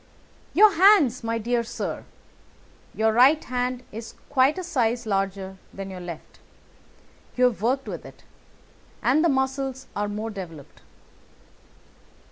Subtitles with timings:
[0.55, 2.05] "Your hands, my dear sir.
[2.95, 6.39] Your right hand is quite a size larger than your left.
[7.37, 8.23] You have worked with it,
[9.03, 10.81] and the muscles are more developed."